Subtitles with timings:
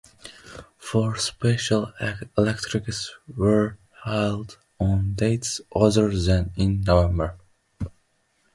[0.79, 1.93] Four special
[2.35, 7.37] elections were held on dates other than in November.